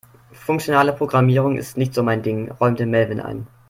[0.33, 3.45] Funktionale Programmierung ist nicht so mein Ding, räumte Melvin ein.